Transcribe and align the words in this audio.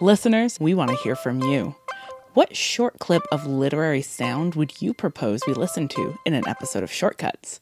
Listeners, 0.00 0.58
we 0.58 0.74
want 0.74 0.90
to 0.90 0.96
hear 0.96 1.14
from 1.14 1.40
you. 1.40 1.76
What 2.34 2.56
short 2.56 2.98
clip 2.98 3.22
of 3.30 3.46
literary 3.46 4.02
sound 4.02 4.56
would 4.56 4.82
you 4.82 4.92
propose 4.92 5.40
we 5.46 5.54
listen 5.54 5.86
to 5.86 6.18
in 6.24 6.34
an 6.34 6.48
episode 6.48 6.82
of 6.82 6.90
Shortcuts? 6.90 7.60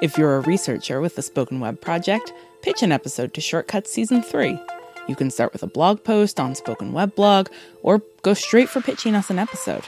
If 0.00 0.16
you're 0.16 0.36
a 0.36 0.40
researcher 0.40 1.02
with 1.02 1.16
the 1.16 1.22
Spoken 1.22 1.60
Web 1.60 1.82
Project, 1.82 2.32
pitch 2.62 2.82
an 2.82 2.92
episode 2.92 3.34
to 3.34 3.42
Shortcuts 3.42 3.92
Season 3.92 4.22
3. 4.22 4.58
You 5.06 5.14
can 5.14 5.30
start 5.30 5.52
with 5.52 5.62
a 5.62 5.66
blog 5.66 6.02
post 6.02 6.40
on 6.40 6.54
Spoken 6.54 6.94
Web 6.94 7.14
Blog 7.14 7.50
or 7.82 8.02
go 8.22 8.32
straight 8.32 8.70
for 8.70 8.80
pitching 8.80 9.14
us 9.14 9.28
an 9.28 9.38
episode. 9.38 9.84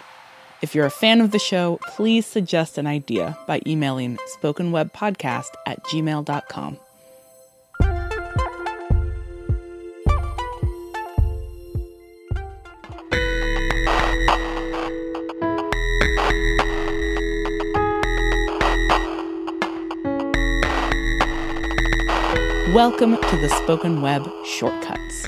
If 0.61 0.75
you're 0.75 0.85
a 0.85 0.91
fan 0.91 1.23
of 1.23 1.31
the 1.31 1.39
show, 1.39 1.79
please 1.89 2.27
suggest 2.27 2.77
an 2.77 2.87
idea 2.87 3.39
by 3.47 3.63
emailing 3.67 4.19
spokenwebpodcast 4.37 5.51
at 5.65 5.83
gmail.com. 5.85 6.79
Welcome 22.79 23.17
to 23.17 23.37
the 23.37 23.49
Spoken 23.65 24.03
Web 24.03 24.31
Shortcuts. 24.47 25.27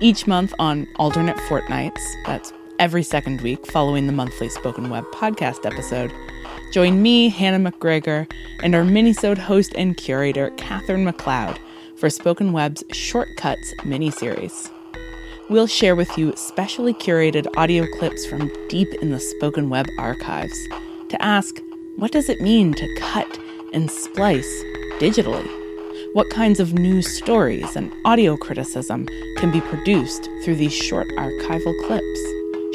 Each 0.00 0.26
month 0.26 0.52
on 0.58 0.88
alternate 0.96 1.38
fortnights, 1.42 2.02
that's 2.26 2.52
every 2.80 3.04
second 3.04 3.42
week 3.42 3.64
following 3.64 4.08
the 4.08 4.12
monthly 4.12 4.48
Spoken 4.48 4.90
Web 4.90 5.04
podcast 5.12 5.64
episode, 5.64 6.12
join 6.72 7.00
me, 7.00 7.28
Hannah 7.28 7.70
McGregor, 7.70 8.28
and 8.64 8.74
our 8.74 8.82
minisode 8.82 9.38
host 9.38 9.72
and 9.76 9.96
curator, 9.96 10.50
Katherine 10.56 11.06
McLeod, 11.06 11.58
for 11.94 12.10
Spoken 12.10 12.52
Web's 12.52 12.82
Shortcuts 12.90 13.72
miniseries. 13.82 14.68
We'll 15.48 15.68
share 15.68 15.94
with 15.94 16.18
you 16.18 16.34
specially 16.34 16.92
curated 16.92 17.46
audio 17.56 17.86
clips 17.98 18.26
from 18.26 18.50
deep 18.68 18.92
in 18.94 19.12
the 19.12 19.20
Spoken 19.20 19.70
Web 19.70 19.86
archives 19.96 20.58
to 21.08 21.22
ask, 21.22 21.54
what 21.98 22.10
does 22.10 22.28
it 22.28 22.40
mean 22.40 22.74
to 22.74 22.96
cut 22.96 23.38
and 23.72 23.88
splice 23.88 24.64
digitally? 24.98 25.59
What 26.12 26.28
kinds 26.28 26.58
of 26.58 26.74
news 26.74 27.06
stories 27.06 27.76
and 27.76 27.92
audio 28.04 28.36
criticism 28.36 29.06
can 29.36 29.52
be 29.52 29.60
produced 29.60 30.28
through 30.42 30.56
these 30.56 30.72
short 30.72 31.06
archival 31.10 31.72
clips. 31.86 32.20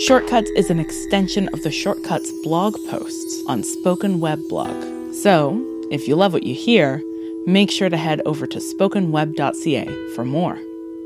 Shortcuts 0.05 0.50
is 0.52 0.69
an 0.69 0.80
extension 0.80 1.50
of 1.50 1.61
the 1.61 1.69
Shortcuts 1.69 2.31
blog 2.44 2.77
posts 2.89 3.44
on 3.45 3.61
Spoken 3.61 4.22
Web 4.22 4.39
Blog. 4.47 5.14
So, 5.14 5.61
if 5.92 6.08
you 6.08 6.16
love 6.16 6.31
what 6.31 6.44
you 6.44 6.55
hear, 6.55 7.03
make 7.45 7.72
sure 7.72 7.89
to 7.89 7.97
head 7.97 8.22
over 8.25 8.47
to 8.47 8.59
spokenweb.ca 8.59 10.14
for 10.16 10.23
more. 10.23 10.58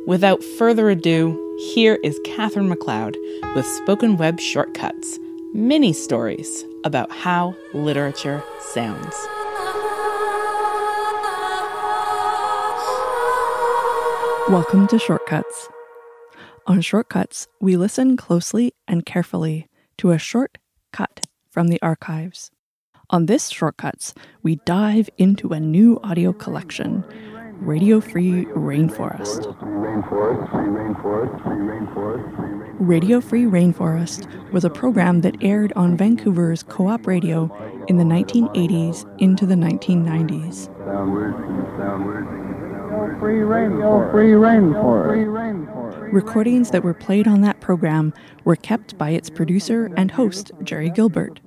Without 0.06 0.44
further 0.44 0.92
ado, 0.92 1.58
here 1.74 1.98
is 2.04 2.20
Katherine 2.24 2.70
McLeod 2.70 3.16
with 3.56 3.66
Spoken 3.66 4.18
Web 4.18 4.40
Shortcuts, 4.40 5.18
mini 5.56 5.94
stories 5.94 6.64
about 6.84 7.12
how 7.12 7.56
literature 7.74 8.44
sounds. 8.60 9.16
Welcome 14.50 14.88
to 14.88 14.98
Shortcuts. 14.98 15.70
On 16.66 16.82
Shortcuts, 16.82 17.48
we 17.62 17.78
listen 17.78 18.18
closely 18.18 18.74
and 18.88 19.06
carefully 19.06 19.68
to 20.00 20.10
a 20.10 20.18
short 20.18 20.58
cut 20.92 21.20
from 21.52 21.68
the 21.68 21.80
archives. 21.84 22.50
On 23.12 23.28
this 23.28 23.50
Shortcuts, 23.50 24.16
we 24.42 24.56
dive 24.66 25.08
into 25.20 25.50
a 25.50 25.60
new 25.60 26.00
audio 26.04 26.34
collection, 26.34 27.06
Radio 27.60 28.02
Free 28.02 28.46
Rainforest. 28.46 29.56
Radio 32.80 33.22
Free 33.22 33.44
Rainforest 33.44 34.52
was 34.52 34.66
a 34.66 34.70
program 34.72 35.22
that 35.22 35.36
aired 35.44 35.72
on 35.76 35.96
Vancouver's 35.96 36.64
co 36.64 36.88
op 36.88 37.06
radio 37.06 37.56
in 37.88 37.98
the 37.98 38.04
1980s 38.04 39.06
into 39.22 39.46
the 39.46 39.54
1990s. 39.54 40.70
Free 43.18 43.40
rainforest. 43.40 44.12
Free 44.12 44.32
rainforest. 44.32 46.14
Recordings 46.14 46.72
that 46.72 46.84
were 46.84 46.94
played 46.94 47.28
on 47.28 47.42
that 47.42 47.60
program 47.60 48.14
were 48.44 48.56
kept 48.56 48.98
by 48.98 49.12
its 49.12 49.30
producer 49.30 49.92
and 49.98 50.12
host, 50.12 50.52
Gerry 50.64 50.90
Gilbert, 50.90 51.40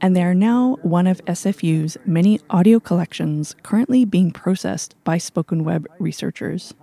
and 0.00 0.16
they 0.16 0.22
are 0.22 0.34
now 0.34 0.76
one 0.82 1.06
of 1.06 1.24
SFU's 1.24 1.96
many 2.04 2.40
audio 2.50 2.80
collections 2.80 3.54
currently 3.62 4.04
being 4.04 4.30
processed 4.30 4.94
by 5.04 5.18
spoken 5.18 5.64
web 5.64 5.86
researchers. 5.98 6.74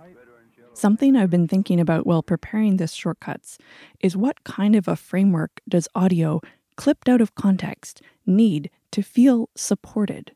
Something 0.74 1.16
I've 1.16 1.30
been 1.30 1.48
thinking 1.48 1.80
about 1.80 2.06
while 2.06 2.22
preparing 2.22 2.76
this 2.76 2.92
shortcuts 2.92 3.56
is 4.00 4.16
what 4.16 4.44
kind 4.44 4.76
of 4.76 4.86
a 4.86 4.96
framework 4.96 5.62
does 5.66 5.88
audio, 5.94 6.42
clipped 6.76 7.08
out 7.08 7.22
of 7.22 7.34
context, 7.34 8.02
need 8.26 8.70
to 8.90 9.02
feel 9.02 9.48
supported? 9.54 10.35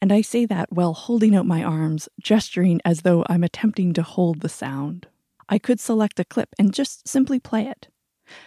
And 0.00 0.12
I 0.12 0.20
say 0.20 0.46
that 0.46 0.72
while 0.72 0.92
holding 0.92 1.34
out 1.34 1.46
my 1.46 1.62
arms, 1.62 2.08
gesturing 2.20 2.80
as 2.84 3.02
though 3.02 3.24
I'm 3.28 3.44
attempting 3.44 3.92
to 3.94 4.02
hold 4.02 4.40
the 4.40 4.48
sound. 4.48 5.06
I 5.48 5.58
could 5.58 5.80
select 5.80 6.20
a 6.20 6.24
clip 6.24 6.54
and 6.58 6.72
just 6.72 7.06
simply 7.06 7.38
play 7.38 7.66
it. 7.66 7.88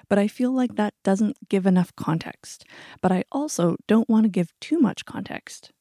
But 0.09 0.17
I 0.17 0.27
feel 0.27 0.51
like 0.51 0.75
that 0.75 0.95
doesn't 1.03 1.49
give 1.49 1.65
enough 1.65 1.95
context. 1.95 2.65
But 3.01 3.11
I 3.11 3.23
also 3.31 3.77
don't 3.87 4.09
want 4.09 4.23
to 4.23 4.29
give 4.29 4.51
too 4.59 4.79
much 4.79 5.05
context. 5.05 5.71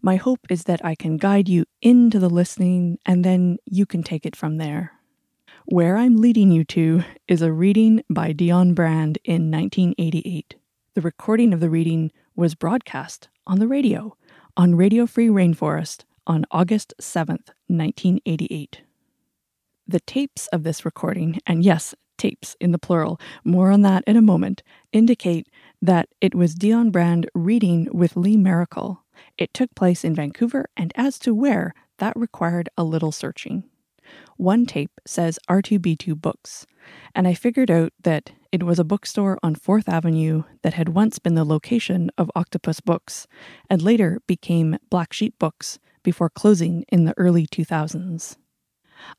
My 0.00 0.16
hope 0.16 0.40
is 0.50 0.64
that 0.64 0.84
I 0.84 0.94
can 0.94 1.16
guide 1.16 1.48
you 1.48 1.64
into 1.82 2.18
the 2.18 2.30
listening 2.30 2.98
and 3.04 3.24
then 3.24 3.58
you 3.66 3.86
can 3.86 4.02
take 4.02 4.24
it 4.24 4.36
from 4.36 4.56
there. 4.56 4.92
Where 5.66 5.96
I'm 5.96 6.16
leading 6.16 6.50
you 6.52 6.64
to 6.64 7.04
is 7.26 7.42
a 7.42 7.52
reading 7.52 8.04
by 8.10 8.32
Dionne 8.32 8.74
Brand 8.74 9.18
in 9.24 9.50
1988. 9.50 10.56
The 10.94 11.00
recording 11.00 11.52
of 11.52 11.60
the 11.60 11.70
reading 11.70 12.12
was 12.36 12.54
broadcast 12.54 13.28
on 13.46 13.58
the 13.58 13.68
radio 13.68 14.16
on 14.56 14.76
Radio 14.76 15.04
Free 15.06 15.28
Rainforest 15.28 16.04
on 16.26 16.46
August 16.50 16.94
7th, 17.00 17.50
1988. 17.66 18.82
The 19.86 20.00
tapes 20.00 20.46
of 20.48 20.62
this 20.62 20.84
recording, 20.84 21.40
and 21.46 21.64
yes, 21.64 21.94
tapes 22.16 22.56
in 22.60 22.70
the 22.70 22.78
plural, 22.78 23.20
more 23.42 23.70
on 23.70 23.82
that 23.82 24.04
in 24.06 24.16
a 24.16 24.22
moment, 24.22 24.62
indicate 24.92 25.48
that 25.82 26.08
it 26.20 26.34
was 26.34 26.54
Dionne 26.54 26.92
Brand 26.92 27.28
reading 27.34 27.88
with 27.92 28.16
Lee 28.16 28.36
Maracle. 28.36 28.98
It 29.36 29.52
took 29.52 29.74
place 29.74 30.04
in 30.04 30.14
Vancouver, 30.14 30.66
and 30.76 30.92
as 30.94 31.18
to 31.20 31.34
where, 31.34 31.74
that 31.98 32.16
required 32.16 32.68
a 32.78 32.84
little 32.84 33.12
searching. 33.12 33.64
One 34.36 34.66
tape 34.66 35.00
says 35.04 35.40
R2B2 35.48 36.20
Books, 36.20 36.64
and 37.14 37.26
I 37.26 37.34
figured 37.34 37.70
out 37.70 37.92
that 38.02 38.30
it 38.54 38.62
was 38.62 38.78
a 38.78 38.84
bookstore 38.84 39.36
on 39.42 39.56
4th 39.56 39.88
Avenue 39.88 40.44
that 40.62 40.74
had 40.74 40.90
once 40.90 41.18
been 41.18 41.34
the 41.34 41.42
location 41.42 42.08
of 42.16 42.30
Octopus 42.36 42.80
Books 42.80 43.26
and 43.68 43.82
later 43.82 44.20
became 44.28 44.78
Black 44.90 45.12
Sheep 45.12 45.36
Books 45.40 45.80
before 46.04 46.30
closing 46.30 46.84
in 46.86 47.04
the 47.04 47.14
early 47.16 47.48
2000s. 47.48 48.36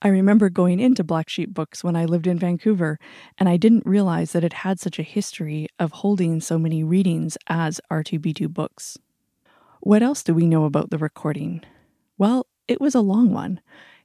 I 0.01 0.07
remember 0.07 0.49
going 0.49 0.79
into 0.79 1.03
Black 1.03 1.27
Sheep 1.27 1.53
Books 1.53 1.83
when 1.83 1.97
I 1.97 2.05
lived 2.05 2.27
in 2.27 2.39
Vancouver, 2.39 2.97
and 3.37 3.49
I 3.49 3.57
didn't 3.57 3.85
realize 3.85 4.31
that 4.31 4.45
it 4.45 4.53
had 4.53 4.79
such 4.79 4.99
a 4.99 5.03
history 5.03 5.67
of 5.79 5.91
holding 5.91 6.39
so 6.39 6.57
many 6.57 6.81
readings 6.81 7.37
as 7.47 7.81
R2B2 7.91 8.53
Books. 8.53 8.97
What 9.81 10.01
else 10.01 10.23
do 10.23 10.33
we 10.33 10.45
know 10.45 10.63
about 10.63 10.91
the 10.91 10.97
recording? 10.97 11.61
Well, 12.17 12.47
it 12.69 12.79
was 12.79 12.95
a 12.95 13.01
long 13.01 13.33
one. 13.33 13.59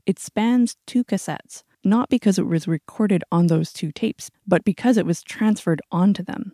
It 0.07 0.19
spans 0.19 0.77
two 0.89 1.05
cassettes, 1.05 1.63
not 1.85 2.09
because 2.09 2.39
it 2.39 2.47
was 2.47 2.69
recorded 2.69 3.25
on 3.33 3.47
those 3.47 3.73
two 3.73 3.93
tapes, 3.93 4.31
but 4.47 4.65
because 4.65 4.97
it 4.97 5.07
was 5.07 5.23
transferred 5.23 5.81
onto 5.91 6.23
them. 6.23 6.53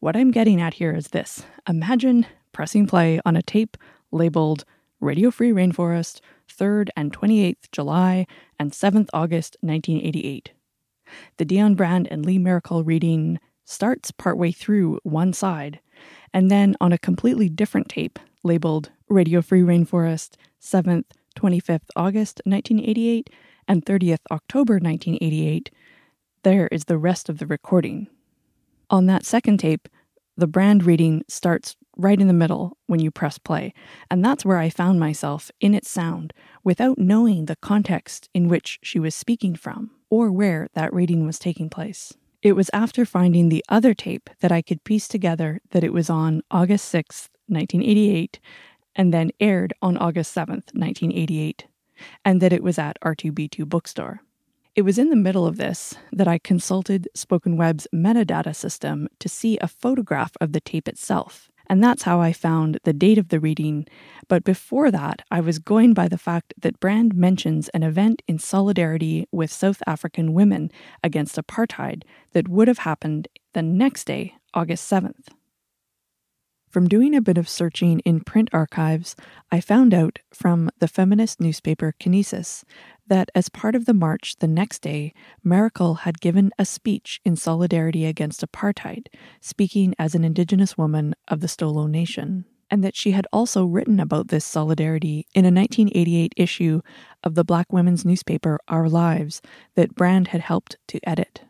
What 0.00 0.16
I'm 0.16 0.30
getting 0.30 0.60
at 0.60 0.74
here 0.74 0.94
is 0.94 1.08
this 1.08 1.44
Imagine 1.68 2.26
pressing 2.52 2.86
play 2.86 3.20
on 3.24 3.36
a 3.36 3.42
tape 3.42 3.76
labeled 4.10 4.64
Radio 5.00 5.30
Free 5.30 5.50
Rainforest, 5.50 6.20
3rd 6.48 6.88
and 6.96 7.12
28th 7.12 7.70
July 7.72 8.26
and 8.58 8.72
7th 8.72 9.08
August 9.12 9.56
1988. 9.60 10.52
The 11.36 11.44
Dionne 11.44 11.76
Brand 11.76 12.08
and 12.10 12.24
Lee 12.24 12.38
Maracle 12.38 12.84
reading 12.84 13.38
starts 13.64 14.10
partway 14.10 14.52
through 14.52 14.98
one 15.02 15.32
side, 15.32 15.80
and 16.32 16.50
then 16.50 16.76
on 16.80 16.92
a 16.92 16.98
completely 16.98 17.48
different 17.48 17.88
tape 17.88 18.18
labeled 18.42 18.90
Radio 19.08 19.42
Free 19.42 19.62
Rainforest, 19.62 20.36
7th, 20.60 21.04
25th 21.36 21.88
August 21.96 22.40
1988, 22.44 23.30
and 23.68 23.84
30th 23.84 24.20
October 24.30 24.74
1988, 24.74 25.70
there 26.42 26.68
is 26.68 26.84
the 26.84 26.98
rest 26.98 27.28
of 27.28 27.38
the 27.38 27.46
recording. 27.46 28.06
On 28.90 29.06
that 29.06 29.24
second 29.24 29.58
tape, 29.58 29.88
the 30.36 30.46
brand 30.46 30.84
reading 30.84 31.22
starts 31.28 31.76
right 31.96 32.20
in 32.20 32.26
the 32.26 32.32
middle 32.32 32.76
when 32.86 33.00
you 33.00 33.10
press 33.10 33.38
play, 33.38 33.72
and 34.10 34.24
that's 34.24 34.44
where 34.44 34.58
I 34.58 34.68
found 34.68 34.98
myself 34.98 35.50
in 35.60 35.74
its 35.74 35.90
sound 35.90 36.32
without 36.64 36.98
knowing 36.98 37.46
the 37.46 37.56
context 37.56 38.28
in 38.34 38.48
which 38.48 38.78
she 38.82 38.98
was 38.98 39.14
speaking 39.14 39.54
from 39.54 39.90
or 40.10 40.30
where 40.30 40.68
that 40.74 40.92
reading 40.92 41.24
was 41.24 41.38
taking 41.38 41.70
place. 41.70 42.12
It 42.42 42.54
was 42.54 42.70
after 42.72 43.04
finding 43.04 43.48
the 43.48 43.64
other 43.68 43.94
tape 43.94 44.28
that 44.40 44.52
I 44.52 44.60
could 44.60 44.84
piece 44.84 45.08
together 45.08 45.60
that 45.70 45.84
it 45.84 45.92
was 45.92 46.10
on 46.10 46.42
August 46.50 46.92
6th, 46.92 47.28
1988, 47.46 48.38
and 48.96 49.14
then 49.14 49.30
aired 49.40 49.72
on 49.80 49.96
August 49.96 50.34
7th, 50.34 50.74
1988 50.74 51.66
and 52.24 52.40
that 52.40 52.52
it 52.52 52.62
was 52.62 52.78
at 52.78 52.98
R2B2 53.02 53.68
Bookstore. 53.68 54.20
It 54.74 54.82
was 54.82 54.98
in 54.98 55.10
the 55.10 55.16
middle 55.16 55.46
of 55.46 55.56
this 55.56 55.94
that 56.12 56.26
I 56.26 56.38
consulted 56.38 57.08
Spoken 57.14 57.56
Web's 57.56 57.86
metadata 57.94 58.54
system 58.54 59.08
to 59.20 59.28
see 59.28 59.56
a 59.58 59.68
photograph 59.68 60.32
of 60.40 60.52
the 60.52 60.60
tape 60.60 60.88
itself. 60.88 61.48
And 61.66 61.82
that's 61.82 62.02
how 62.02 62.20
I 62.20 62.32
found 62.32 62.78
the 62.84 62.92
date 62.92 63.16
of 63.16 63.28
the 63.28 63.40
reading. 63.40 63.86
But 64.28 64.44
before 64.44 64.90
that, 64.90 65.22
I 65.30 65.40
was 65.40 65.58
going 65.58 65.94
by 65.94 66.08
the 66.08 66.18
fact 66.18 66.52
that 66.60 66.80
Brand 66.80 67.14
mentions 67.14 67.68
an 67.70 67.82
event 67.82 68.22
in 68.28 68.38
solidarity 68.38 69.26
with 69.32 69.50
South 69.50 69.82
African 69.86 70.34
women 70.34 70.70
against 71.02 71.36
apartheid 71.36 72.02
that 72.32 72.48
would 72.48 72.68
have 72.68 72.78
happened 72.78 73.28
the 73.52 73.62
next 73.62 74.04
day, 74.04 74.34
August 74.52 74.90
7th. 74.90 75.28
From 76.74 76.88
doing 76.88 77.14
a 77.14 77.20
bit 77.20 77.38
of 77.38 77.48
searching 77.48 78.00
in 78.00 78.24
print 78.24 78.48
archives, 78.52 79.14
I 79.52 79.60
found 79.60 79.94
out 79.94 80.18
from 80.32 80.70
the 80.80 80.88
feminist 80.88 81.40
newspaper 81.40 81.94
Kinesis 82.00 82.64
that 83.06 83.30
as 83.32 83.48
part 83.48 83.76
of 83.76 83.84
the 83.84 83.94
march 83.94 84.34
the 84.40 84.48
next 84.48 84.82
day, 84.82 85.14
Maracle 85.46 86.00
had 86.00 86.20
given 86.20 86.50
a 86.58 86.64
speech 86.64 87.20
in 87.24 87.36
solidarity 87.36 88.04
against 88.06 88.40
apartheid, 88.40 89.06
speaking 89.40 89.94
as 90.00 90.16
an 90.16 90.24
Indigenous 90.24 90.76
woman 90.76 91.14
of 91.28 91.38
the 91.38 91.46
Stolo 91.46 91.88
Nation, 91.88 92.44
and 92.68 92.82
that 92.82 92.96
she 92.96 93.12
had 93.12 93.28
also 93.32 93.64
written 93.64 94.00
about 94.00 94.26
this 94.26 94.44
solidarity 94.44 95.28
in 95.32 95.44
a 95.44 95.54
1988 95.54 96.34
issue 96.36 96.80
of 97.22 97.36
the 97.36 97.44
black 97.44 97.72
women's 97.72 98.04
newspaper 98.04 98.58
Our 98.66 98.88
Lives 98.88 99.40
that 99.76 99.94
Brand 99.94 100.26
had 100.26 100.40
helped 100.40 100.78
to 100.88 100.98
edit. 101.08 101.42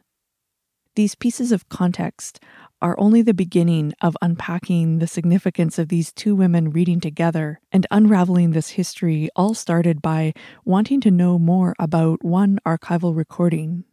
These 0.96 1.16
pieces 1.16 1.50
of 1.50 1.68
context 1.68 2.38
are 2.82 2.98
only 2.98 3.22
the 3.22 3.34
beginning 3.34 3.92
of 4.00 4.16
unpacking 4.20 4.98
the 4.98 5.06
significance 5.06 5.78
of 5.78 5.88
these 5.88 6.12
two 6.12 6.34
women 6.34 6.70
reading 6.70 7.00
together 7.00 7.60
and 7.72 7.86
unraveling 7.90 8.50
this 8.50 8.70
history, 8.70 9.28
all 9.34 9.54
started 9.54 10.02
by 10.02 10.32
wanting 10.64 11.00
to 11.00 11.10
know 11.10 11.38
more 11.38 11.74
about 11.78 12.24
one 12.24 12.58
archival 12.66 13.16
recording. 13.16 13.84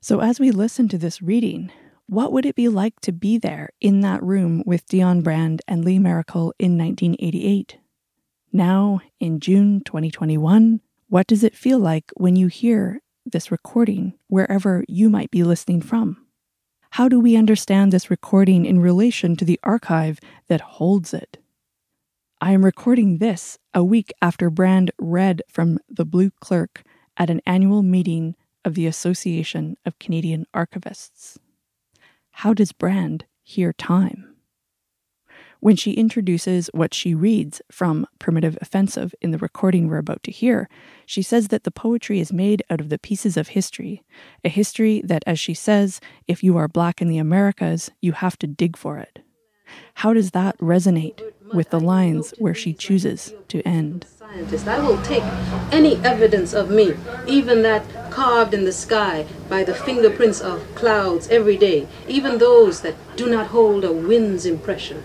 So, 0.00 0.20
as 0.20 0.40
we 0.40 0.50
listen 0.50 0.88
to 0.88 0.98
this 0.98 1.22
reading, 1.22 1.70
what 2.06 2.32
would 2.32 2.44
it 2.44 2.56
be 2.56 2.68
like 2.68 2.98
to 3.00 3.12
be 3.12 3.38
there 3.38 3.70
in 3.80 4.00
that 4.00 4.22
room 4.22 4.62
with 4.66 4.86
Dionne 4.86 5.22
Brand 5.22 5.62
and 5.68 5.84
Lee 5.84 5.98
Maracle 5.98 6.52
in 6.58 6.76
1988? 6.76 7.78
Now, 8.52 9.00
in 9.18 9.40
June 9.40 9.80
2021, 9.84 10.80
what 11.08 11.26
does 11.26 11.44
it 11.44 11.56
feel 11.56 11.78
like 11.78 12.10
when 12.16 12.36
you 12.36 12.48
hear 12.48 13.00
this 13.24 13.50
recording 13.50 14.14
wherever 14.28 14.84
you 14.88 15.08
might 15.08 15.30
be 15.30 15.42
listening 15.42 15.80
from? 15.80 16.26
How 16.96 17.08
do 17.08 17.18
we 17.20 17.36
understand 17.36 17.90
this 17.90 18.10
recording 18.10 18.66
in 18.66 18.78
relation 18.78 19.34
to 19.36 19.46
the 19.46 19.58
archive 19.62 20.20
that 20.48 20.60
holds 20.60 21.14
it? 21.14 21.38
I 22.38 22.52
am 22.52 22.66
recording 22.66 23.16
this 23.16 23.56
a 23.72 23.82
week 23.82 24.12
after 24.20 24.50
Brand 24.50 24.90
read 24.98 25.40
from 25.48 25.78
The 25.88 26.04
Blue 26.04 26.30
Clerk 26.42 26.82
at 27.16 27.30
an 27.30 27.40
annual 27.46 27.82
meeting 27.82 28.36
of 28.62 28.74
the 28.74 28.86
Association 28.86 29.78
of 29.86 29.98
Canadian 29.98 30.44
Archivists. 30.54 31.38
How 32.32 32.52
does 32.52 32.72
Brand 32.72 33.24
hear 33.42 33.72
time? 33.72 34.31
When 35.62 35.76
she 35.76 35.92
introduces 35.92 36.68
what 36.74 36.92
she 36.92 37.14
reads 37.14 37.62
from 37.70 38.04
Primitive 38.18 38.58
Offensive 38.60 39.14
in 39.20 39.30
the 39.30 39.38
recording 39.38 39.86
we're 39.86 39.98
about 39.98 40.24
to 40.24 40.32
hear, 40.32 40.68
she 41.06 41.22
says 41.22 41.48
that 41.48 41.62
the 41.62 41.70
poetry 41.70 42.18
is 42.18 42.32
made 42.32 42.64
out 42.68 42.80
of 42.80 42.88
the 42.88 42.98
pieces 42.98 43.36
of 43.36 43.46
history, 43.46 44.02
a 44.44 44.48
history 44.48 45.02
that, 45.04 45.22
as 45.24 45.38
she 45.38 45.54
says, 45.54 46.00
if 46.26 46.42
you 46.42 46.56
are 46.56 46.66
black 46.66 47.00
in 47.00 47.06
the 47.06 47.18
Americas, 47.18 47.92
you 48.00 48.10
have 48.10 48.36
to 48.40 48.48
dig 48.48 48.76
for 48.76 48.98
it. 48.98 49.20
How 49.94 50.12
does 50.12 50.32
that 50.32 50.58
resonate 50.58 51.22
with 51.54 51.70
the 51.70 51.78
lines 51.78 52.34
where 52.38 52.54
she 52.54 52.74
chooses 52.74 53.32
to 53.46 53.62
end? 53.62 54.06
I 54.20 54.80
will 54.80 55.00
take 55.02 55.22
any 55.70 55.94
evidence 55.98 56.54
of 56.54 56.70
me, 56.70 56.94
even 57.28 57.62
that 57.62 57.84
carved 58.10 58.52
in 58.52 58.64
the 58.64 58.72
sky 58.72 59.26
by 59.48 59.62
the 59.62 59.74
fingerprints 59.74 60.40
of 60.40 60.74
clouds 60.74 61.28
every 61.28 61.56
day, 61.56 61.86
even 62.08 62.38
those 62.38 62.80
that 62.80 62.96
do 63.14 63.30
not 63.30 63.46
hold 63.46 63.84
a 63.84 63.92
wind's 63.92 64.44
impression. 64.44 65.04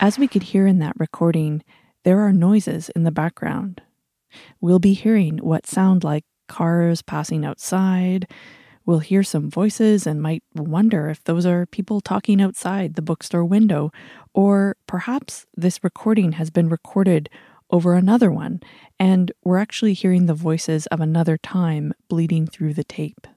As 0.00 0.18
we 0.18 0.26
could 0.26 0.42
hear 0.42 0.66
in 0.66 0.80
that 0.80 0.94
recording, 0.98 1.62
there 2.02 2.20
are 2.20 2.32
noises 2.32 2.88
in 2.90 3.04
the 3.04 3.12
background. 3.12 3.80
We'll 4.60 4.80
be 4.80 4.94
hearing 4.94 5.38
what 5.38 5.66
sound 5.66 6.02
like 6.02 6.24
cars 6.48 7.02
passing 7.02 7.44
outside. 7.44 8.28
We'll 8.84 8.98
hear 8.98 9.22
some 9.22 9.48
voices 9.48 10.08
and 10.08 10.20
might 10.20 10.42
wonder 10.54 11.08
if 11.08 11.22
those 11.22 11.46
are 11.46 11.66
people 11.66 12.00
talking 12.00 12.42
outside 12.42 12.94
the 12.94 13.02
bookstore 13.02 13.44
window, 13.44 13.92
or 14.34 14.76
perhaps 14.88 15.46
this 15.56 15.84
recording 15.84 16.32
has 16.32 16.50
been 16.50 16.68
recorded 16.68 17.30
over 17.70 17.94
another 17.94 18.32
one, 18.32 18.60
and 18.98 19.30
we're 19.44 19.58
actually 19.58 19.94
hearing 19.94 20.26
the 20.26 20.34
voices 20.34 20.86
of 20.86 21.00
another 21.00 21.38
time 21.38 21.92
bleeding 22.08 22.46
through 22.46 22.74
the 22.74 22.84
tape. 22.84 23.28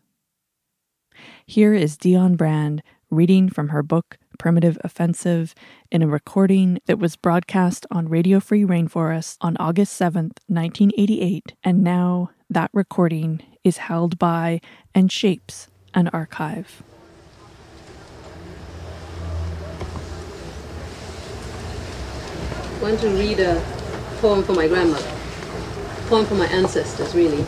Here 1.46 1.74
is 1.74 1.98
Dionne 1.98 2.38
Brand 2.38 2.82
reading 3.10 3.50
from 3.50 3.70
her 3.70 3.84
book 3.84 4.18
Primitive 4.38 4.78
Offensive 4.84 5.56
in 5.92 6.02
a 6.02 6.08
recording 6.08 6.80
that 6.86 7.00
was 7.00 7.16
broadcast 7.16 7.86
on 7.92 8.10
Radio 8.10 8.40
Free 8.40 8.64
Rainforest 8.64 9.38
on 9.42 9.56
August 9.58 10.00
7th, 10.00 10.38
1988, 10.48 11.54
and 11.64 11.84
now 11.84 12.32
that 12.50 12.70
recording 12.74 13.42
is 13.64 13.78
held 13.78 14.20
by 14.20 14.60
and 14.94 15.12
shapes 15.12 15.68
an 15.94 16.08
archive. 16.10 16.84
I 22.78 22.82
want 22.82 23.00
to 23.00 23.10
read 23.10 23.40
a 23.40 23.64
poem 24.20 24.44
for 24.44 24.54
my 24.54 24.68
grandmother, 24.68 25.12
poem 26.08 26.26
for 26.26 26.36
my 26.36 26.48
ancestors, 26.48 27.16
really. 27.16 27.44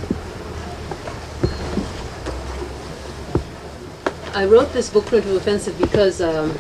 I 4.37 4.45
wrote 4.45 4.71
this 4.71 4.91
book, 4.91 5.07
Primitive 5.07 5.35
Offensive, 5.35 5.75
because 5.79 6.21
um, 6.21 6.51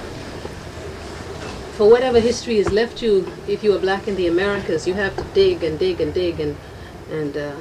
for 1.77 1.87
whatever 1.87 2.19
history 2.19 2.57
has 2.57 2.71
left 2.71 3.03
you, 3.03 3.31
if 3.47 3.63
you 3.63 3.75
are 3.75 3.77
black 3.77 4.07
in 4.07 4.15
the 4.15 4.25
Americas, 4.25 4.87
you 4.87 4.95
have 4.95 5.15
to 5.15 5.23
dig 5.35 5.63
and 5.63 5.77
dig 5.77 6.01
and 6.01 6.11
dig 6.11 6.39
and, 6.39 6.57
and 7.11 7.37
uh, 7.37 7.55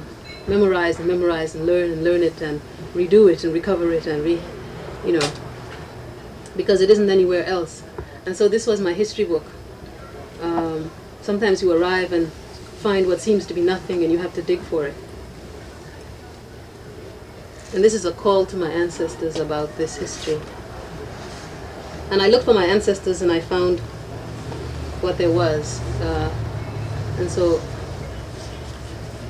memorize 0.47 0.97
and 0.97 1.07
memorize 1.07 1.53
and 1.53 1.67
learn 1.67 1.91
and 1.91 2.03
learn 2.03 2.23
it 2.23 2.41
and 2.41 2.61
redo 2.95 3.31
it 3.31 3.43
and 3.43 3.53
recover 3.53 3.91
it 3.91 4.07
and 4.07 4.23
re, 4.23 4.41
you 5.05 5.11
know, 5.11 5.31
because 6.55 6.81
it 6.81 6.89
isn't 6.89 7.11
anywhere 7.11 7.45
else. 7.45 7.83
And 8.25 8.35
so 8.35 8.47
this 8.47 8.65
was 8.65 8.81
my 8.81 8.93
history 8.93 9.25
book. 9.25 9.45
Um, 10.41 10.89
sometimes 11.21 11.61
you 11.61 11.71
arrive 11.71 12.11
and 12.11 12.33
find 12.81 13.05
what 13.05 13.21
seems 13.21 13.45
to 13.45 13.53
be 13.53 13.61
nothing 13.61 14.01
and 14.01 14.11
you 14.11 14.17
have 14.17 14.33
to 14.33 14.41
dig 14.41 14.61
for 14.61 14.87
it. 14.87 14.95
And 17.73 17.83
this 17.83 17.93
is 17.93 18.05
a 18.05 18.11
call 18.11 18.45
to 18.45 18.55
my 18.55 18.69
ancestors 18.69 19.37
about 19.37 19.75
this 19.77 19.97
history. 19.97 20.39
And 22.09 22.21
I 22.21 22.27
looked 22.27 22.45
for 22.45 22.53
my 22.53 22.65
ancestors 22.65 23.21
and 23.21 23.31
I 23.31 23.41
found 23.41 23.79
what 25.01 25.17
there 25.17 25.31
was. 25.31 25.81
Uh, 26.01 26.33
and 27.17 27.29
so, 27.29 27.61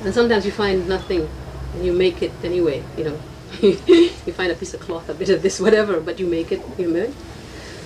and 0.04 0.14
sometimes 0.14 0.46
you 0.46 0.52
find 0.52 0.88
nothing 0.88 1.28
and 1.74 1.84
you 1.84 1.92
make 1.92 2.22
it 2.22 2.32
anyway, 2.44 2.84
you 2.96 3.04
know. 3.04 3.20
you 3.60 4.32
find 4.32 4.52
a 4.52 4.54
piece 4.54 4.72
of 4.72 4.80
cloth, 4.80 5.08
a 5.08 5.14
bit 5.14 5.30
of 5.30 5.42
this, 5.42 5.58
whatever, 5.58 6.00
but 6.00 6.20
you 6.20 6.26
make 6.26 6.52
it, 6.52 6.62
you 6.78 6.88
know. 6.90 7.12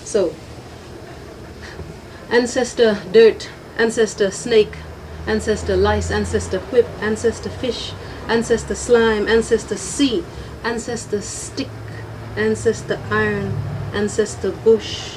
So, 0.05 0.35
ancestor 2.31 3.01
dirt, 3.11 3.49
ancestor 3.79 4.31
snake, 4.31 4.77
ancestor 5.27 5.77
lice, 5.77 6.11
ancestor 6.11 6.59
whip, 6.59 6.87
ancestor 7.01 7.49
fish, 7.49 7.93
ancestor 8.29 8.75
slime, 8.75 9.29
ancestor 9.29 9.77
sea, 9.77 10.25
ancestor 10.65 11.21
stick, 11.21 11.69
ancestor 12.37 13.01
iron, 13.11 13.53
ancestor 13.93 14.51
bush, 14.51 15.17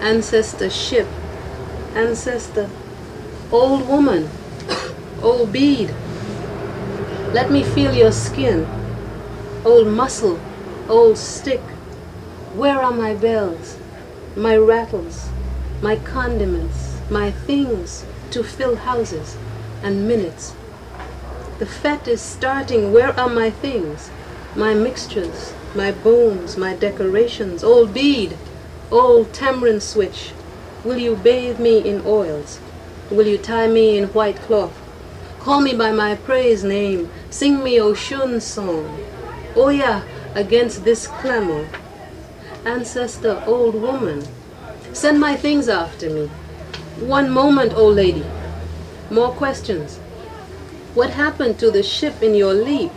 ancestor 0.00 0.70
ship, 0.70 1.06
ancestor 1.94 2.68
old 3.50 3.88
woman, 3.88 4.28
old 5.22 5.52
bead. 5.52 5.94
Let 7.32 7.50
me 7.50 7.62
feel 7.62 7.94
your 7.94 8.12
skin, 8.12 8.66
old 9.64 9.88
muscle, 9.88 10.38
old 10.88 11.18
stick. 11.18 11.60
Where 12.54 12.80
are 12.80 12.92
my 12.92 13.14
bells, 13.14 13.78
my 14.36 14.56
rattles, 14.56 15.28
my 15.82 15.96
condiments, 15.96 16.98
my 17.10 17.30
things 17.30 18.04
to 18.30 18.42
fill 18.42 18.76
houses 18.76 19.36
and 19.82 20.08
minutes? 20.08 20.54
The 21.58 21.66
fete 21.66 22.08
is 22.08 22.20
starting. 22.20 22.92
Where 22.92 23.18
are 23.18 23.28
my 23.28 23.50
things? 23.50 24.10
My 24.58 24.74
mixtures, 24.74 25.54
my 25.76 25.92
bones, 25.92 26.56
my 26.56 26.74
decorations, 26.74 27.62
all 27.62 27.86
bead, 27.86 28.36
all 28.90 29.24
tamarind 29.26 29.80
switch. 29.80 30.32
Will 30.84 30.98
you 30.98 31.14
bathe 31.14 31.60
me 31.60 31.88
in 31.88 32.02
oils? 32.04 32.58
Will 33.08 33.28
you 33.28 33.38
tie 33.38 33.68
me 33.68 33.96
in 33.96 34.08
white 34.08 34.36
cloth? 34.36 34.76
Call 35.38 35.60
me 35.60 35.74
by 35.74 35.92
my 35.92 36.16
praise 36.16 36.64
name, 36.64 37.08
sing 37.30 37.62
me 37.62 37.76
Oshun 37.78 38.42
song. 38.42 39.00
Oh 39.54 39.68
yeah, 39.68 40.02
against 40.34 40.84
this 40.84 41.06
clamor. 41.06 41.68
Ancestor, 42.64 43.40
old 43.46 43.76
woman, 43.76 44.26
send 44.92 45.20
my 45.20 45.36
things 45.36 45.68
after 45.68 46.10
me. 46.10 46.26
One 46.98 47.30
moment, 47.30 47.74
old 47.74 47.94
lady. 47.94 48.24
More 49.08 49.30
questions. 49.30 49.98
What 50.94 51.10
happened 51.10 51.60
to 51.60 51.70
the 51.70 51.84
ship 51.84 52.22
in 52.24 52.34
your 52.34 52.54
leap? 52.54 52.90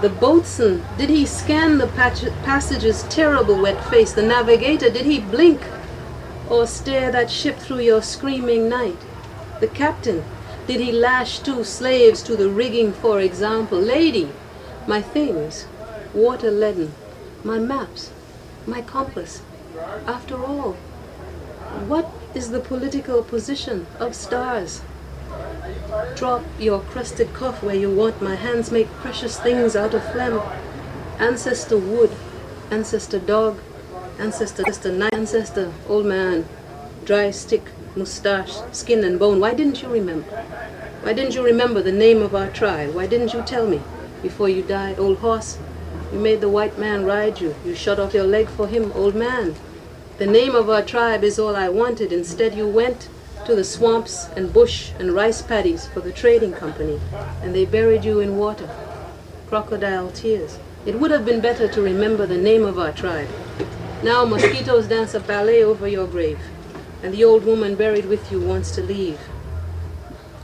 The 0.00 0.08
boatswain, 0.08 0.82
did 0.96 1.10
he 1.10 1.26
scan 1.26 1.76
the 1.76 1.86
passage's 1.86 3.02
terrible 3.10 3.60
wet 3.60 3.84
face? 3.90 4.14
The 4.14 4.22
navigator, 4.22 4.88
did 4.88 5.04
he 5.04 5.20
blink 5.20 5.60
or 6.48 6.66
stare 6.66 7.12
that 7.12 7.30
ship 7.30 7.58
through 7.58 7.80
your 7.80 8.00
screaming 8.00 8.66
night? 8.66 8.96
The 9.60 9.68
captain, 9.68 10.24
did 10.66 10.80
he 10.80 10.90
lash 10.90 11.40
two 11.40 11.64
slaves 11.64 12.22
to 12.22 12.34
the 12.34 12.48
rigging, 12.48 12.94
for 12.94 13.20
example? 13.20 13.78
Lady, 13.78 14.30
my 14.86 15.02
things, 15.02 15.66
water 16.14 16.50
leaden, 16.50 16.94
my 17.44 17.58
maps, 17.58 18.10
my 18.66 18.80
compass. 18.80 19.42
After 20.06 20.42
all, 20.42 20.72
what 21.88 22.10
is 22.34 22.52
the 22.52 22.60
political 22.60 23.22
position 23.22 23.86
of 23.98 24.14
stars? 24.14 24.80
Drop 26.14 26.44
your 26.58 26.80
crusted 26.80 27.32
cuff 27.34 27.62
where 27.62 27.74
you 27.74 27.90
want. 27.90 28.22
My 28.22 28.36
hands 28.36 28.70
make 28.70 28.88
precious 28.94 29.38
things 29.40 29.74
out 29.74 29.94
of 29.94 30.04
phlegm. 30.12 30.40
Ancestor 31.18 31.76
wood, 31.78 32.10
ancestor 32.70 33.18
dog, 33.18 33.58
ancestor, 34.18 34.92
night, 34.92 35.14
ancestor 35.14 35.72
old 35.88 36.06
man, 36.06 36.46
dry 37.04 37.30
stick, 37.30 37.64
mustache, 37.96 38.58
skin 38.72 39.02
and 39.02 39.18
bone. 39.18 39.40
Why 39.40 39.54
didn't 39.54 39.82
you 39.82 39.88
remember? 39.88 40.30
Why 41.02 41.12
didn't 41.12 41.34
you 41.34 41.42
remember 41.42 41.82
the 41.82 41.92
name 41.92 42.22
of 42.22 42.34
our 42.34 42.48
tribe? 42.50 42.94
Why 42.94 43.06
didn't 43.06 43.32
you 43.32 43.42
tell 43.42 43.66
me 43.66 43.80
before 44.22 44.48
you 44.48 44.62
died, 44.62 44.98
old 44.98 45.18
horse? 45.18 45.58
You 46.12 46.18
made 46.18 46.40
the 46.40 46.48
white 46.48 46.78
man 46.78 47.04
ride 47.04 47.40
you. 47.40 47.54
You 47.64 47.74
shut 47.74 47.98
off 47.98 48.14
your 48.14 48.26
leg 48.26 48.48
for 48.48 48.66
him, 48.66 48.92
old 48.92 49.14
man. 49.14 49.54
The 50.18 50.26
name 50.26 50.54
of 50.54 50.68
our 50.68 50.82
tribe 50.82 51.24
is 51.24 51.38
all 51.38 51.56
I 51.56 51.68
wanted. 51.68 52.12
Instead, 52.12 52.54
you 52.54 52.68
went 52.68 53.08
to 53.46 53.54
the 53.54 53.64
swamps 53.64 54.28
and 54.36 54.52
bush 54.52 54.90
and 54.98 55.14
rice 55.14 55.42
paddies 55.42 55.86
for 55.88 56.00
the 56.00 56.12
trading 56.12 56.52
company, 56.52 57.00
and 57.42 57.54
they 57.54 57.64
buried 57.64 58.04
you 58.04 58.20
in 58.20 58.36
water. 58.36 58.68
Crocodile 59.48 60.10
tears. 60.10 60.58
It 60.86 60.98
would 60.98 61.10
have 61.10 61.24
been 61.24 61.40
better 61.40 61.68
to 61.68 61.82
remember 61.82 62.26
the 62.26 62.38
name 62.38 62.64
of 62.64 62.78
our 62.78 62.92
tribe. 62.92 63.28
Now 64.02 64.24
mosquitoes 64.24 64.86
dance 64.86 65.14
a 65.14 65.20
ballet 65.20 65.62
over 65.62 65.88
your 65.88 66.06
grave, 66.06 66.40
and 67.02 67.12
the 67.12 67.24
old 67.24 67.44
woman 67.44 67.74
buried 67.74 68.06
with 68.06 68.30
you 68.30 68.40
wants 68.40 68.70
to 68.76 68.82
leave. 68.82 69.18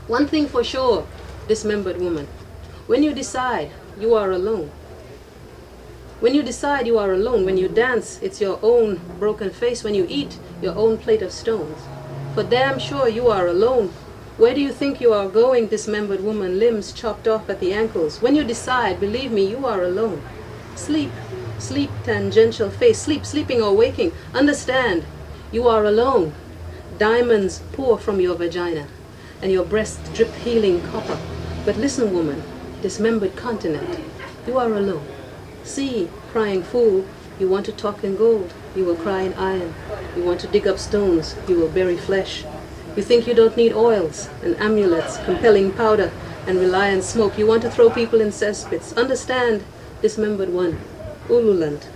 One 0.07 0.27
thing 0.27 0.47
for 0.47 0.63
sure, 0.63 1.07
dismembered 1.47 1.99
woman, 1.99 2.27
when 2.87 3.03
you 3.03 3.13
decide 3.13 3.71
you 3.99 4.13
are 4.13 4.31
alone, 4.31 4.71
when 6.19 6.33
you 6.33 6.41
decide 6.41 6.87
you 6.87 6.97
are 6.97 7.13
alone, 7.13 7.45
when 7.45 7.57
you 7.57 7.67
dance, 7.67 8.19
it's 8.23 8.41
your 8.41 8.59
own 8.63 8.99
broken 9.19 9.51
face. 9.51 9.83
When 9.83 9.93
you 9.93 10.07
eat, 10.09 10.39
your 10.63 10.75
own 10.75 10.97
plate 10.97 11.21
of 11.21 11.31
stones. 11.31 11.77
For 12.37 12.43
damn 12.43 12.77
sure 12.77 13.09
you 13.09 13.29
are 13.29 13.47
alone. 13.47 13.87
Where 14.37 14.53
do 14.53 14.61
you 14.61 14.71
think 14.71 15.01
you 15.01 15.11
are 15.11 15.27
going, 15.27 15.69
dismembered 15.69 16.23
woman, 16.23 16.59
limbs 16.59 16.93
chopped 16.93 17.27
off 17.27 17.49
at 17.49 17.59
the 17.59 17.73
ankles? 17.73 18.21
When 18.21 18.35
you 18.35 18.43
decide, 18.43 18.99
believe 18.99 19.31
me, 19.31 19.49
you 19.49 19.65
are 19.65 19.81
alone. 19.81 20.21
Sleep, 20.75 21.09
sleep, 21.57 21.89
tangential 22.03 22.69
face, 22.69 22.99
sleep, 22.99 23.25
sleeping 23.25 23.59
or 23.59 23.75
waking. 23.75 24.11
Understand, 24.35 25.03
you 25.51 25.67
are 25.67 25.83
alone. 25.83 26.31
Diamonds 26.99 27.63
pour 27.73 27.97
from 27.97 28.21
your 28.21 28.35
vagina, 28.35 28.85
and 29.41 29.51
your 29.51 29.65
breasts 29.65 30.07
drip 30.15 30.31
healing 30.35 30.79
copper. 30.91 31.17
But 31.65 31.77
listen, 31.77 32.13
woman, 32.13 32.43
dismembered 32.83 33.35
continent, 33.35 33.99
you 34.45 34.59
are 34.59 34.71
alone. 34.71 35.07
See, 35.63 36.07
crying 36.29 36.61
fool, 36.61 37.03
you 37.39 37.49
want 37.49 37.65
to 37.65 37.71
talk 37.71 38.03
in 38.03 38.15
gold, 38.15 38.53
you 38.77 38.85
will 38.85 38.95
cry 38.95 39.21
in 39.21 39.33
iron. 39.33 39.73
You 40.15 40.23
want 40.23 40.39
to 40.41 40.47
dig 40.47 40.67
up 40.67 40.77
stones, 40.77 41.35
you 41.47 41.55
will 41.59 41.69
bury 41.69 41.97
flesh. 41.97 42.45
You 42.95 43.01
think 43.01 43.25
you 43.25 43.33
don't 43.33 43.57
need 43.57 43.73
oils 43.73 44.29
and 44.43 44.55
amulets, 44.57 45.17
compelling 45.25 45.71
powder 45.71 46.11
and 46.45 46.59
rely 46.59 46.93
on 46.93 47.01
smoke. 47.01 47.37
You 47.37 47.47
want 47.47 47.63
to 47.63 47.71
throw 47.71 47.89
people 47.89 48.21
in 48.21 48.29
cesspits. 48.29 48.95
Understand, 48.95 49.63
dismembered 50.01 50.49
one, 50.49 50.79
Ululand, 51.27 51.87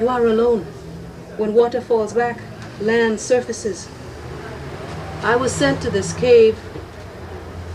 you 0.00 0.08
are 0.08 0.24
alone. 0.24 0.62
When 1.36 1.54
water 1.54 1.80
falls 1.80 2.14
back, 2.14 2.40
land 2.80 3.20
surfaces. 3.20 3.88
I 5.22 5.34
was 5.34 5.52
sent 5.52 5.82
to 5.82 5.90
this 5.90 6.12
cave. 6.12 6.58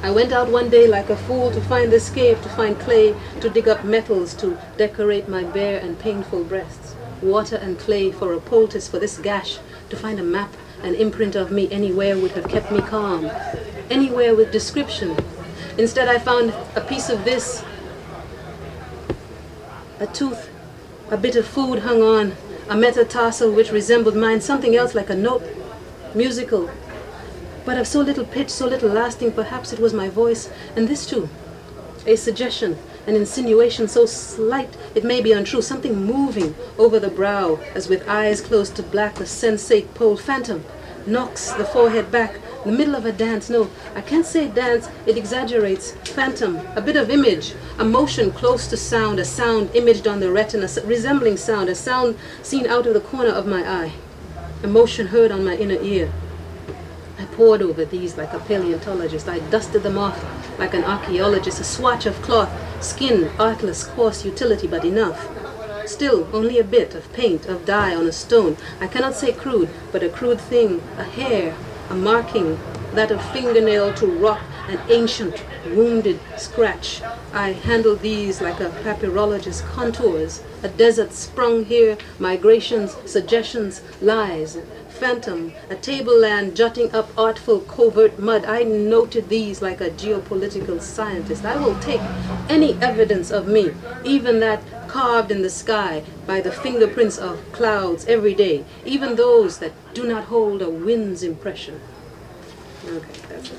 I 0.01 0.11
went 0.11 0.31
out 0.31 0.49
one 0.49 0.69
day 0.69 0.87
like 0.87 1.09
a 1.09 1.17
fool 1.17 1.51
to 1.51 1.61
find 1.61 1.91
this 1.91 2.09
cave, 2.09 2.41
to 2.43 2.49
find 2.49 2.79
clay, 2.79 3.15
to 3.41 3.49
dig 3.49 3.67
up 3.67 3.83
metals, 3.83 4.33
to 4.35 4.57
decorate 4.77 5.27
my 5.27 5.43
bare 5.43 5.79
and 5.79 5.99
painful 5.99 6.43
breasts 6.45 6.82
water 7.23 7.55
and 7.55 7.79
clay 7.79 8.11
for 8.11 8.33
a 8.33 8.39
poultice 8.39 8.87
for 8.87 8.99
this 8.99 9.17
gash, 9.17 9.59
to 9.89 9.95
find 9.95 10.19
a 10.19 10.23
map, 10.23 10.53
an 10.83 10.95
imprint 10.95 11.35
of 11.35 11.51
me 11.51 11.71
anywhere 11.71 12.17
would 12.17 12.31
have 12.31 12.47
kept 12.47 12.71
me 12.71 12.81
calm. 12.81 13.31
Anywhere 13.89 14.35
with 14.35 14.51
description. 14.51 15.17
Instead, 15.77 16.07
I 16.07 16.19
found 16.19 16.53
a 16.75 16.81
piece 16.81 17.09
of 17.09 17.23
this, 17.25 17.63
a 19.99 20.07
tooth, 20.07 20.49
a 21.09 21.17
bit 21.17 21.35
of 21.35 21.47
food 21.47 21.79
hung 21.79 22.01
on, 22.01 22.33
a 22.69 22.75
metatarsal 22.75 23.51
which 23.51 23.71
resembled 23.71 24.15
mine, 24.15 24.41
something 24.41 24.75
else 24.75 24.93
like 24.93 25.09
a 25.09 25.15
note, 25.15 25.43
musical, 26.13 26.69
but 27.65 27.77
of 27.77 27.87
so 27.87 28.01
little 28.01 28.25
pitch, 28.25 28.49
so 28.49 28.67
little 28.67 28.89
lasting, 28.89 29.31
perhaps 29.31 29.73
it 29.73 29.79
was 29.79 29.93
my 29.93 30.09
voice, 30.09 30.49
and 30.75 30.87
this 30.87 31.05
too, 31.05 31.29
a 32.05 32.15
suggestion, 32.15 32.77
an 33.05 33.15
insinuation 33.15 33.87
so 33.87 34.05
slight 34.05 34.75
it 34.95 35.03
may 35.03 35.21
be 35.21 35.31
untrue, 35.31 35.61
something 35.61 36.05
moving 36.05 36.55
over 36.77 36.99
the 36.99 37.09
brow, 37.09 37.59
as 37.75 37.89
with 37.89 38.07
eyes 38.07 38.41
closed 38.41 38.75
to 38.75 38.83
black, 38.83 39.15
the 39.15 39.25
sensate 39.25 39.93
pole 39.93 40.17
phantom 40.17 40.63
knocks 41.05 41.51
the 41.51 41.65
forehead 41.65 42.11
back, 42.11 42.39
the 42.63 42.71
middle 42.71 42.95
of 42.95 43.05
a 43.05 43.11
dance. 43.11 43.49
No, 43.49 43.69
I 43.95 44.01
can't 44.01 44.25
say 44.25 44.47
dance, 44.47 44.89
it 45.05 45.17
exaggerates. 45.17 45.91
Phantom, 46.05 46.61
a 46.75 46.81
bit 46.81 46.95
of 46.95 47.09
image, 47.09 47.53
a 47.77 47.83
motion 47.83 48.31
close 48.31 48.67
to 48.67 48.77
sound, 48.77 49.19
a 49.19 49.25
sound 49.25 49.69
imaged 49.75 50.07
on 50.07 50.19
the 50.19 50.31
retina, 50.31 50.67
resembling 50.85 51.37
sound, 51.37 51.69
a 51.69 51.75
sound 51.75 52.17
seen 52.41 52.67
out 52.67 52.87
of 52.87 52.93
the 52.93 53.01
corner 53.01 53.31
of 53.31 53.47
my 53.47 53.67
eye, 53.67 53.93
a 54.63 54.67
motion 54.67 55.07
heard 55.07 55.31
on 55.31 55.43
my 55.43 55.55
inner 55.55 55.81
ear. 55.81 56.11
I 57.19 57.25
pored 57.25 57.61
over 57.61 57.85
these 57.85 58.17
like 58.17 58.33
a 58.33 58.39
paleontologist. 58.39 59.29
I 59.29 59.39
dusted 59.39 59.83
them 59.83 59.97
off 59.97 60.23
like 60.57 60.73
an 60.73 60.83
archaeologist, 60.83 61.59
a 61.59 61.63
swatch 61.63 62.05
of 62.05 62.21
cloth, 62.21 62.49
skin, 62.83 63.31
artless, 63.39 63.85
coarse 63.85 64.25
utility, 64.25 64.67
but 64.67 64.85
enough. 64.85 65.29
Still, 65.85 66.27
only 66.33 66.59
a 66.59 66.63
bit 66.63 66.95
of 66.95 67.11
paint, 67.13 67.45
of 67.45 67.65
dye 67.65 67.95
on 67.95 68.07
a 68.07 68.11
stone. 68.11 68.57
I 68.79 68.87
cannot 68.87 69.15
say 69.15 69.31
crude, 69.33 69.69
but 69.91 70.03
a 70.03 70.09
crude 70.09 70.39
thing, 70.39 70.81
a 70.97 71.03
hair, 71.03 71.55
a 71.89 71.95
marking, 71.95 72.59
that 72.93 73.11
of 73.11 73.23
fingernail 73.31 73.93
to 73.95 74.07
rock, 74.07 74.41
an 74.67 74.79
ancient, 74.89 75.43
wounded 75.65 76.19
scratch. 76.37 77.01
I 77.33 77.51
handle 77.51 77.95
these 77.95 78.41
like 78.41 78.59
a 78.59 78.69
papyrologist 78.83 79.63
contours, 79.73 80.43
a 80.61 80.69
desert 80.69 81.13
sprung 81.13 81.65
here, 81.65 81.97
migrations, 82.19 82.95
suggestions, 83.05 83.81
lies, 84.01 84.57
phantom, 84.89 85.51
a 85.69 85.75
tableland 85.75 86.55
jutting 86.55 86.93
up 86.95 87.09
artful 87.17 87.59
covert 87.61 88.19
mud. 88.19 88.45
I 88.45 88.63
noted 88.63 89.27
these 89.27 89.61
like 89.61 89.81
a 89.81 89.89
geopolitical 89.89 90.81
scientist. 90.81 91.43
I 91.43 91.57
will 91.57 91.77
take 91.79 92.01
any 92.47 92.73
evidence 92.81 93.31
of 93.31 93.47
me, 93.47 93.71
even 94.05 94.39
that 94.39 94.61
carved 94.87 95.31
in 95.31 95.41
the 95.41 95.49
sky 95.49 96.03
by 96.25 96.39
the 96.39 96.51
fingerprints 96.51 97.17
of 97.17 97.51
clouds 97.51 98.05
every 98.05 98.33
day, 98.33 98.63
even 98.85 99.15
those 99.15 99.57
that 99.57 99.73
do 99.93 100.07
not 100.07 100.25
hold 100.25 100.61
a 100.61 100.69
wind's 100.69 101.23
impression. 101.23 101.81
Okay, 102.85 103.19
that's 103.29 103.49
it. 103.49 103.57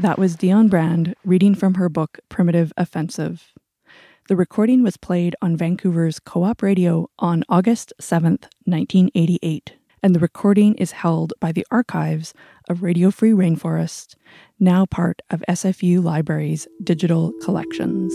That 0.00 0.16
was 0.16 0.36
Dionne 0.36 0.70
Brand 0.70 1.16
reading 1.24 1.54
from 1.56 1.74
her 1.74 1.88
book 1.88 2.20
Primitive 2.28 2.72
Offensive. 2.76 3.52
The 4.28 4.36
recording 4.36 4.82
was 4.82 4.96
played 4.96 5.34
on 5.42 5.56
Vancouver's 5.56 6.20
Co 6.20 6.44
op 6.44 6.62
radio 6.62 7.08
on 7.18 7.42
August 7.48 7.94
7th, 8.00 8.44
1988, 8.64 9.72
and 10.02 10.14
the 10.14 10.20
recording 10.20 10.74
is 10.74 10.92
held 10.92 11.32
by 11.40 11.50
the 11.50 11.66
archives 11.70 12.34
of 12.68 12.82
Radio 12.82 13.10
Free 13.10 13.32
Rainforest, 13.32 14.14
now 14.60 14.86
part 14.86 15.22
of 15.30 15.42
SFU 15.48 16.00
Library's 16.04 16.68
digital 16.84 17.32
collections. 17.42 18.12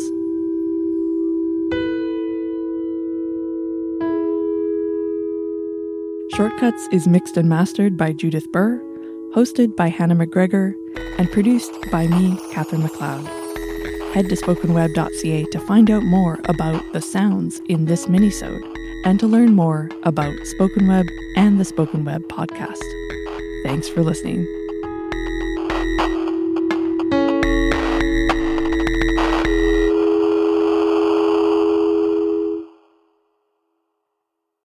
Shortcuts 6.36 6.88
is 6.92 7.08
mixed 7.08 7.38
and 7.38 7.48
mastered 7.48 7.96
by 7.96 8.12
Judith 8.13 8.52
Burr 8.52 8.82
hosted 9.34 9.75
by 9.75 9.88
Hannah 9.88 10.16
McGregor, 10.16 10.75
and 11.18 11.32
produced 11.32 11.72
by 11.92 12.08
me, 12.08 12.38
Katherine 12.52 12.84
McLeod. 12.84 13.25
Head 14.13 14.30
to 14.30 14.36
spokenweb.ca 14.36 15.46
to 15.46 15.60
find 15.62 15.90
out 15.90 16.04
more 16.04 16.40
about 16.46 16.84
the 16.94 17.02
sounds 17.02 17.60
in 17.68 17.86
this 17.86 18.06
minisode 18.06 18.62
and 19.06 19.20
to 19.20 19.28
learn 19.28 19.56
more 19.56 19.90
about 20.04 20.34
Spoken 20.46 20.88
Web 20.88 21.08
and 21.36 21.60
the 21.60 21.66
Spoken 21.66 22.06
Web 22.06 22.22
podcast. 22.28 22.84
Thanks 23.63 23.90
for 23.90 24.04
listening. 24.04 24.46